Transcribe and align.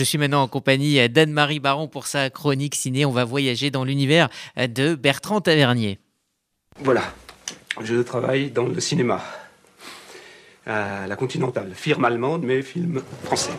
Je 0.00 0.04
suis 0.04 0.16
maintenant 0.16 0.42
en 0.42 0.46
compagnie 0.46 1.08
d'Anne-Marie 1.08 1.58
Baron 1.58 1.88
pour 1.88 2.06
sa 2.06 2.30
chronique 2.30 2.76
ciné. 2.76 3.04
On 3.04 3.10
va 3.10 3.24
voyager 3.24 3.72
dans 3.72 3.82
l'univers 3.82 4.28
de 4.56 4.94
Bertrand 4.94 5.40
Tavernier. 5.40 5.98
Voilà, 6.78 7.02
je 7.82 7.96
travaille 8.02 8.52
dans 8.52 8.66
le 8.66 8.78
cinéma. 8.78 9.20
À 10.66 11.08
la 11.08 11.16
Continentale, 11.16 11.74
firme 11.74 12.04
allemande, 12.04 12.44
mais 12.44 12.62
film 12.62 13.02
français. 13.24 13.50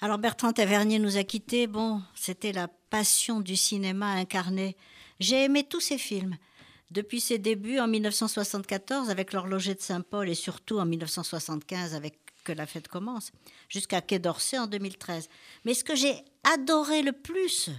Alors 0.00 0.16
Bertrand 0.16 0.52
Tavernier 0.54 0.98
nous 0.98 1.18
a 1.18 1.22
quittés. 1.22 1.66
Bon, 1.66 2.00
c'était 2.14 2.52
la 2.52 2.68
passion 2.88 3.40
du 3.40 3.56
cinéma 3.56 4.12
incarnée. 4.12 4.74
J'ai 5.20 5.44
aimé 5.44 5.66
tous 5.68 5.80
ses 5.80 5.98
films. 5.98 6.38
Depuis 6.90 7.20
ses 7.20 7.38
débuts 7.38 7.80
en 7.80 7.88
1974 7.88 9.10
avec 9.10 9.32
l'horloger 9.32 9.74
de 9.74 9.80
Saint-Paul 9.80 10.28
et 10.28 10.34
surtout 10.34 10.78
en 10.78 10.86
1975 10.86 11.94
avec 11.94 12.18
Que 12.44 12.52
la 12.52 12.66
fête 12.66 12.86
commence, 12.86 13.32
jusqu'à 13.68 14.00
Quai 14.00 14.20
d'Orsay 14.20 14.56
en 14.56 14.68
2013. 14.68 15.28
Mais 15.64 15.74
ce 15.74 15.82
que 15.82 15.96
j'ai 15.96 16.14
adoré 16.44 17.02
le 17.02 17.10
plus, 17.10 17.70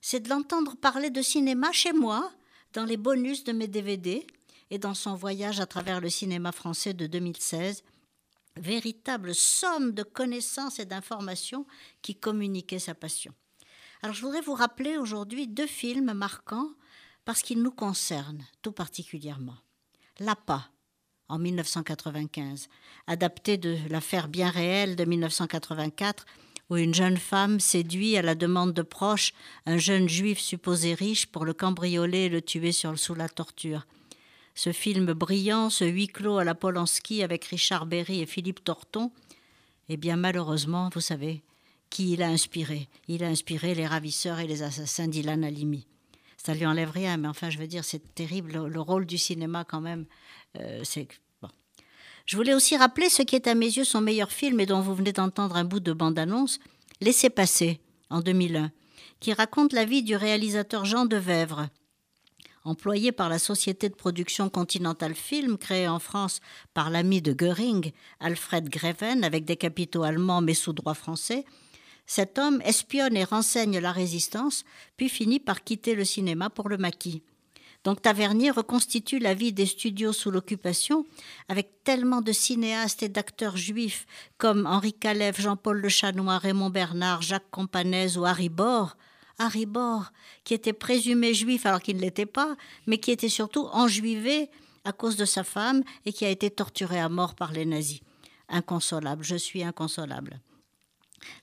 c'est 0.00 0.20
de 0.20 0.28
l'entendre 0.28 0.76
parler 0.76 1.10
de 1.10 1.20
cinéma 1.20 1.72
chez 1.72 1.92
moi, 1.92 2.30
dans 2.74 2.84
les 2.84 2.96
bonus 2.96 3.42
de 3.42 3.52
mes 3.52 3.66
DVD 3.66 4.24
et 4.70 4.78
dans 4.78 4.94
son 4.94 5.14
voyage 5.14 5.60
à 5.60 5.66
travers 5.66 6.00
le 6.00 6.10
cinéma 6.10 6.52
français 6.52 6.94
de 6.94 7.06
2016. 7.06 7.82
Véritable 8.56 9.34
somme 9.34 9.92
de 9.92 10.04
connaissances 10.04 10.78
et 10.78 10.84
d'informations 10.84 11.66
qui 12.02 12.14
communiquaient 12.14 12.78
sa 12.78 12.94
passion. 12.94 13.32
Alors 14.02 14.14
je 14.14 14.20
voudrais 14.20 14.42
vous 14.42 14.54
rappeler 14.54 14.96
aujourd'hui 14.96 15.48
deux 15.48 15.66
films 15.66 16.12
marquants 16.12 16.70
parce 17.24 17.42
qu'il 17.42 17.62
nous 17.62 17.70
concerne 17.70 18.44
tout 18.62 18.72
particulièrement. 18.72 19.56
L'APA, 20.20 20.68
en 21.28 21.38
1995, 21.38 22.68
adapté 23.06 23.56
de 23.56 23.76
l'affaire 23.88 24.28
bien 24.28 24.50
réelle 24.50 24.96
de 24.96 25.04
1984, 25.04 26.26
où 26.70 26.76
une 26.76 26.94
jeune 26.94 27.16
femme 27.16 27.60
séduit 27.60 28.16
à 28.16 28.22
la 28.22 28.34
demande 28.34 28.72
de 28.72 28.82
proches 28.82 29.32
un 29.66 29.76
jeune 29.76 30.08
juif 30.08 30.38
supposé 30.38 30.94
riche 30.94 31.26
pour 31.26 31.44
le 31.44 31.52
cambrioler 31.52 32.24
et 32.24 32.28
le 32.28 32.42
tuer 32.42 32.72
sur, 32.72 32.98
sous 32.98 33.14
la 33.14 33.28
torture. 33.28 33.86
Ce 34.54 34.72
film 34.72 35.12
brillant, 35.12 35.68
ce 35.68 35.84
huis 35.84 36.06
clos 36.06 36.38
à 36.38 36.44
la 36.44 36.54
Polanski 36.54 37.22
avec 37.22 37.44
Richard 37.46 37.86
Berry 37.86 38.20
et 38.20 38.26
Philippe 38.26 38.62
Torton, 38.62 39.10
eh 39.88 39.96
bien 39.96 40.16
malheureusement, 40.16 40.90
vous 40.94 41.00
savez, 41.00 41.42
qui 41.90 42.12
il 42.12 42.22
a 42.22 42.28
inspiré 42.28 42.88
Il 43.08 43.24
a 43.24 43.28
inspiré 43.28 43.74
les 43.74 43.86
ravisseurs 43.86 44.38
et 44.38 44.46
les 44.46 44.62
assassins 44.62 45.08
d'Ilan 45.08 45.42
Halimi 45.42 45.86
ça 46.44 46.54
lui 46.54 46.66
enlève 46.66 46.90
rien, 46.90 47.16
mais 47.16 47.28
enfin, 47.28 47.50
je 47.50 47.58
veux 47.58 47.66
dire, 47.66 47.84
c'est 47.84 48.14
terrible. 48.14 48.66
Le, 48.66 48.80
rôle 48.80 49.06
du 49.06 49.18
cinéma, 49.18 49.64
quand 49.64 49.80
même, 49.80 50.06
euh, 50.58 50.80
c'est. 50.84 51.08
Bon. 51.40 51.48
Je 52.26 52.36
voulais 52.36 52.54
aussi 52.54 52.76
rappeler 52.76 53.08
ce 53.08 53.22
qui 53.22 53.34
est 53.34 53.46
à 53.46 53.54
mes 53.54 53.66
yeux 53.66 53.84
son 53.84 54.00
meilleur 54.00 54.30
film 54.30 54.60
et 54.60 54.66
dont 54.66 54.80
vous 54.80 54.94
venez 54.94 55.12
d'entendre 55.12 55.56
un 55.56 55.64
bout 55.64 55.80
de 55.80 55.92
bande-annonce, 55.92 56.60
Laissez 57.00 57.28
passer, 57.28 57.80
en 58.08 58.20
2001, 58.20 58.70
qui 59.20 59.32
raconte 59.32 59.72
la 59.72 59.84
vie 59.84 60.02
du 60.02 60.16
réalisateur 60.16 60.84
Jean 60.84 61.06
Devèvre. 61.06 61.68
Employé 62.64 63.12
par 63.12 63.28
la 63.28 63.38
société 63.38 63.88
de 63.88 63.94
production 63.94 64.48
Continental 64.48 65.14
Film, 65.14 65.58
créée 65.58 65.88
en 65.88 65.98
France 65.98 66.40
par 66.72 66.88
l'ami 66.88 67.20
de 67.20 67.32
Goering, 67.32 67.90
Alfred 68.20 68.70
Greven, 68.70 69.22
avec 69.22 69.44
des 69.44 69.56
capitaux 69.56 70.04
allemands 70.04 70.40
mais 70.40 70.54
sous 70.54 70.72
droit 70.72 70.94
français, 70.94 71.44
cet 72.06 72.38
homme 72.38 72.60
espionne 72.64 73.16
et 73.16 73.24
renseigne 73.24 73.78
la 73.78 73.92
résistance, 73.92 74.64
puis 74.96 75.08
finit 75.08 75.40
par 75.40 75.64
quitter 75.64 75.94
le 75.94 76.04
cinéma 76.04 76.50
pour 76.50 76.68
le 76.68 76.76
maquis. 76.76 77.22
Donc 77.84 78.00
Tavernier 78.00 78.50
reconstitue 78.50 79.18
la 79.18 79.34
vie 79.34 79.52
des 79.52 79.66
studios 79.66 80.14
sous 80.14 80.30
l'occupation 80.30 81.04
avec 81.48 81.84
tellement 81.84 82.22
de 82.22 82.32
cinéastes 82.32 83.02
et 83.02 83.10
d'acteurs 83.10 83.58
juifs 83.58 84.06
comme 84.38 84.66
Henri 84.66 84.94
Calève, 84.94 85.38
Jean-Paul 85.38 85.80
Le 85.80 85.88
Chanois, 85.90 86.38
Raymond 86.38 86.70
Bernard, 86.70 87.20
Jacques 87.20 87.50
Companès 87.50 88.16
ou 88.16 88.24
Harry 88.24 88.48
Bor. 88.48 88.96
Harry 89.38 89.66
Bor, 89.66 90.12
qui 90.44 90.54
était 90.54 90.72
présumé 90.72 91.34
juif 91.34 91.66
alors 91.66 91.82
qu'il 91.82 91.96
ne 91.96 92.02
l'était 92.02 92.24
pas, 92.24 92.56
mais 92.86 92.98
qui 92.98 93.10
était 93.10 93.28
surtout 93.28 93.66
enjuivé 93.72 94.48
à 94.84 94.92
cause 94.92 95.16
de 95.16 95.24
sa 95.24 95.44
femme 95.44 95.82
et 96.06 96.12
qui 96.12 96.24
a 96.24 96.30
été 96.30 96.50
torturé 96.50 97.00
à 97.00 97.08
mort 97.08 97.34
par 97.34 97.52
les 97.52 97.66
nazis. 97.66 98.00
Inconsolable, 98.48 99.24
je 99.24 99.36
suis 99.36 99.64
inconsolable. 99.64 100.40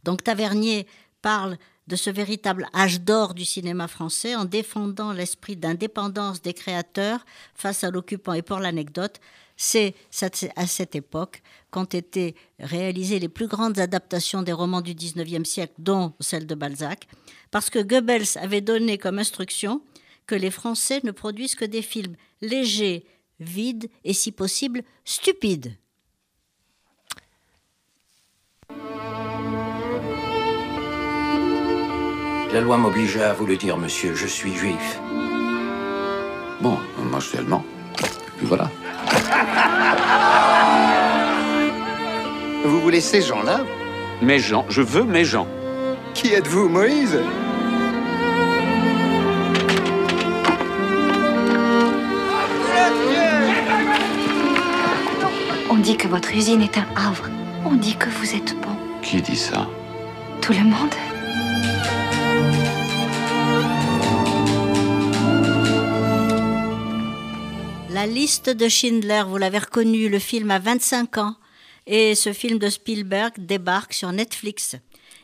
Donc 0.03 0.23
Tavernier 0.23 0.87
parle 1.21 1.57
de 1.87 1.95
ce 1.95 2.09
véritable 2.09 2.67
âge 2.73 3.01
d'or 3.01 3.33
du 3.33 3.45
cinéma 3.45 3.87
français 3.87 4.35
en 4.35 4.45
défendant 4.45 5.11
l'esprit 5.11 5.55
d'indépendance 5.55 6.41
des 6.41 6.53
créateurs 6.53 7.25
face 7.55 7.83
à 7.83 7.91
l'occupant. 7.91 8.33
Et 8.33 8.41
pour 8.41 8.59
l'anecdote, 8.59 9.19
c'est 9.57 9.93
à 10.55 10.67
cette 10.67 10.95
époque 10.95 11.43
qu'ont 11.69 11.83
été 11.85 12.35
réalisées 12.59 13.19
les 13.19 13.29
plus 13.29 13.47
grandes 13.47 13.79
adaptations 13.79 14.41
des 14.41 14.53
romans 14.53 14.81
du 14.81 14.95
XIXe 14.95 15.47
siècle, 15.47 15.73
dont 15.77 16.13
celle 16.19 16.47
de 16.47 16.55
Balzac, 16.55 17.07
parce 17.51 17.69
que 17.69 17.79
Goebbels 17.79 18.37
avait 18.37 18.61
donné 18.61 18.97
comme 18.97 19.19
instruction 19.19 19.81
que 20.25 20.35
les 20.35 20.51
Français 20.51 21.01
ne 21.03 21.11
produisent 21.11 21.55
que 21.55 21.65
des 21.65 21.81
films 21.81 22.15
légers, 22.41 23.05
vides 23.39 23.89
et 24.03 24.13
si 24.13 24.31
possible 24.31 24.83
stupides. 25.05 25.75
La 32.53 32.59
loi 32.59 32.75
m'obligeait 32.75 33.23
à 33.23 33.31
vous 33.31 33.45
le 33.45 33.55
dire, 33.55 33.77
monsieur, 33.77 34.13
je 34.13 34.27
suis 34.27 34.53
juif. 34.53 34.99
Bon, 36.59 36.77
moi 37.09 37.19
je 37.21 37.27
suis 37.27 37.37
allemand. 37.37 37.63
Puis 38.37 38.45
voilà. 38.45 38.69
Vous 42.65 42.81
voulez 42.81 42.99
ces 42.99 43.21
gens-là 43.21 43.61
Mes 44.21 44.37
gens, 44.37 44.65
je 44.67 44.81
veux 44.81 45.03
mes 45.03 45.23
gens. 45.23 45.47
Qui 46.13 46.33
êtes-vous, 46.33 46.67
Moïse 46.67 47.19
On 55.69 55.77
dit 55.77 55.95
que 55.95 56.09
votre 56.09 56.35
usine 56.35 56.61
est 56.61 56.77
un 56.77 56.85
havre. 56.97 57.29
On 57.65 57.75
dit 57.75 57.95
que 57.95 58.09
vous 58.09 58.35
êtes 58.35 58.59
bon. 58.59 58.75
Qui 59.01 59.21
dit 59.21 59.37
ça 59.37 59.69
Tout 60.41 60.51
le 60.51 60.65
monde. 60.65 60.93
La 68.01 68.07
liste 68.07 68.49
de 68.49 68.67
Schindler, 68.67 69.21
vous 69.27 69.37
l'avez 69.37 69.59
reconnu, 69.59 70.09
le 70.09 70.17
film 70.17 70.49
a 70.49 70.57
25 70.57 71.19
ans 71.19 71.35
et 71.85 72.15
ce 72.15 72.33
film 72.33 72.57
de 72.57 72.67
Spielberg 72.67 73.33
débarque 73.37 73.93
sur 73.93 74.11
Netflix. 74.11 74.75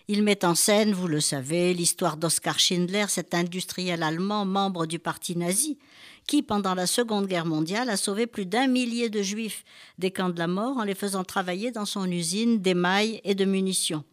Il 0.07 0.21
met 0.21 0.45
en 0.45 0.53
scène, 0.53 0.93
vous 0.93 1.07
le 1.07 1.19
savez, 1.19 1.73
l'histoire 1.73 2.17
d'Oskar 2.17 2.59
Schindler, 2.59 3.05
cet 3.07 3.33
industriel 3.33 4.03
allemand 4.03 4.45
membre 4.45 4.85
du 4.85 4.99
parti 4.99 5.35
nazi, 5.35 5.79
qui, 6.27 6.43
pendant 6.43 6.75
la 6.75 6.85
Seconde 6.85 7.25
Guerre 7.25 7.47
mondiale, 7.47 7.89
a 7.89 7.97
sauvé 7.97 8.27
plus 8.27 8.45
d'un 8.45 8.67
millier 8.67 9.09
de 9.09 9.23
juifs 9.23 9.63
des 9.97 10.11
camps 10.11 10.29
de 10.29 10.37
la 10.37 10.45
mort 10.45 10.77
en 10.77 10.83
les 10.83 10.93
faisant 10.93 11.23
travailler 11.23 11.71
dans 11.71 11.85
son 11.85 12.05
usine 12.05 12.61
d'émail 12.61 13.21
et 13.23 13.33
de 13.33 13.45
munitions. 13.45 14.03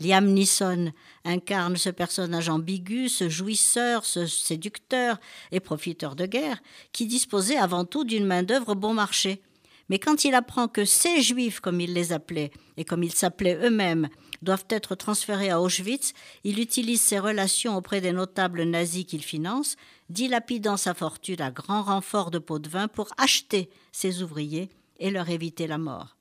Liam 0.00 0.26
Neeson 0.26 0.92
incarne 1.24 1.76
ce 1.76 1.90
personnage 1.90 2.48
ambigu, 2.48 3.08
ce 3.08 3.28
jouisseur, 3.28 4.04
ce 4.04 4.26
séducteur 4.26 5.18
et 5.52 5.60
profiteur 5.60 6.16
de 6.16 6.26
guerre, 6.26 6.60
qui 6.92 7.06
disposait 7.06 7.56
avant 7.56 7.84
tout 7.84 8.04
d'une 8.04 8.26
main-d'œuvre 8.26 8.74
bon 8.74 8.92
marché. 8.92 9.40
Mais 9.88 9.98
quand 9.98 10.24
il 10.24 10.34
apprend 10.34 10.66
que 10.66 10.84
ces 10.84 11.20
juifs, 11.20 11.60
comme 11.60 11.80
il 11.80 11.92
les 11.92 12.12
appelait, 12.12 12.50
et 12.76 12.84
comme 12.84 13.02
ils 13.02 13.12
s'appelaient 13.12 13.58
eux-mêmes, 13.62 14.08
doivent 14.42 14.66
être 14.68 14.94
transférés 14.94 15.50
à 15.50 15.60
Auschwitz, 15.60 16.12
il 16.42 16.58
utilise 16.58 17.02
ses 17.02 17.18
relations 17.18 17.76
auprès 17.76 18.00
des 18.00 18.12
notables 18.12 18.64
nazis 18.64 19.04
qu'il 19.04 19.22
finance, 19.22 19.76
dilapidant 20.10 20.76
sa 20.76 20.94
fortune 20.94 21.40
à 21.40 21.50
grand 21.50 21.82
renfort 21.82 22.30
de 22.30 22.38
pots 22.38 22.58
de 22.58 22.68
vin 22.68 22.88
pour 22.88 23.08
acheter 23.18 23.70
ces 23.92 24.22
ouvriers 24.22 24.70
et 24.98 25.10
leur 25.10 25.28
éviter 25.28 25.66
la 25.66 25.78
mort. 25.78 26.16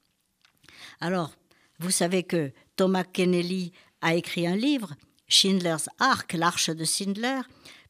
Alors, 1.00 1.32
vous 1.84 1.92
savez 1.92 2.24
que 2.24 2.54
Thomas 2.78 3.04
Kennelly 3.04 3.74
a 4.00 4.16
écrit 4.16 4.48
un 4.48 4.56
livre, 4.56 4.94
Schindler's 5.28 5.90
Ark, 6.00 6.32
l'Arche 6.32 6.70
de 6.70 6.86
Schindler, 6.86 7.42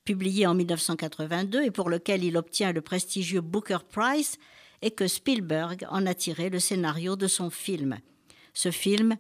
publié 0.04 0.48
en 0.48 0.56
1982 0.56 1.64
et 1.64 1.70
pour 1.70 1.92
lequel 1.92 2.24
il 2.24 2.36
obtient 2.36 2.72
le 2.72 2.82
prestigieux 2.82 3.42
Booker 3.42 3.78
Prize, 3.88 4.38
et 4.82 4.90
que 4.90 5.08
Spielberg 5.08 5.86
en 5.92 6.08
a 6.08 6.16
tiré 6.16 6.50
le 6.50 6.60
scénario 6.60 7.16
de 7.16 7.28
son 7.28 7.52
film. 7.52 8.00
Ce 8.56 8.72
film, 8.72 9.16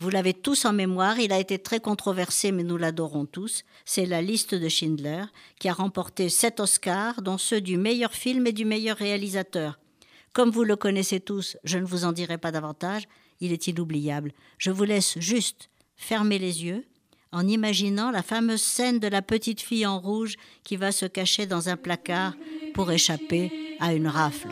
vous 0.00 0.08
l'avez 0.08 0.32
tous 0.32 0.64
en 0.64 0.72
mémoire, 0.72 1.18
il 1.18 1.30
a 1.30 1.38
été 1.38 1.58
très 1.58 1.80
controversé, 1.80 2.52
mais 2.52 2.64
nous 2.64 2.78
l'adorons 2.78 3.26
tous. 3.26 3.64
C'est 3.84 4.06
La 4.06 4.22
liste 4.22 4.54
de 4.54 4.68
Schindler, 4.68 5.24
qui 5.60 5.68
a 5.68 5.74
remporté 5.74 6.30
sept 6.30 6.58
Oscars, 6.58 7.20
dont 7.20 7.36
ceux 7.36 7.60
du 7.60 7.76
meilleur 7.76 8.14
film 8.14 8.46
et 8.46 8.52
du 8.52 8.64
meilleur 8.64 8.96
réalisateur. 8.96 9.78
Comme 10.32 10.50
vous 10.50 10.64
le 10.64 10.76
connaissez 10.76 11.20
tous, 11.20 11.58
je 11.64 11.76
ne 11.76 11.84
vous 11.84 12.06
en 12.06 12.12
dirai 12.12 12.38
pas 12.38 12.50
davantage, 12.50 13.06
il 13.40 13.52
est 13.52 13.66
inoubliable. 13.66 14.32
Je 14.58 14.70
vous 14.70 14.84
laisse 14.84 15.18
juste 15.18 15.70
fermer 15.96 16.38
les 16.38 16.64
yeux 16.64 16.84
en 17.32 17.46
imaginant 17.46 18.10
la 18.10 18.22
fameuse 18.22 18.62
scène 18.62 18.98
de 18.98 19.08
la 19.08 19.22
petite 19.22 19.60
fille 19.60 19.86
en 19.86 19.98
rouge 19.98 20.36
qui 20.64 20.76
va 20.76 20.92
se 20.92 21.06
cacher 21.06 21.46
dans 21.46 21.68
un 21.68 21.76
placard 21.76 22.34
pour 22.74 22.90
échapper 22.90 23.76
à 23.80 23.94
une 23.94 24.08
rafle. 24.08 24.48